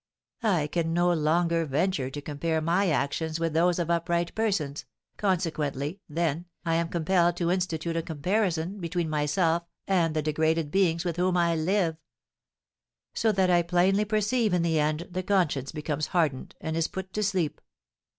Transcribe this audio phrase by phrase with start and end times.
[0.41, 4.85] I can no longer venture to compare my actions with those of upright persons,
[5.15, 11.05] consequently, then, I am compelled to institute a comparison between myself and the degraded beings
[11.05, 11.97] with whom I live;
[13.13, 17.13] so that I plainly perceive in the end the conscience becomes hardened and is put
[17.13, 17.61] to sleep.